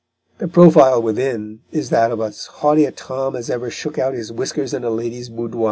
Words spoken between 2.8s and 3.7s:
a tom as ever